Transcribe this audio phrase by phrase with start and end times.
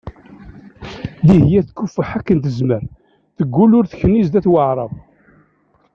[1.25, 2.81] Dihya tkufeḥ akken tezmer,
[3.35, 4.93] teggul ur tekni zdat Waεrab.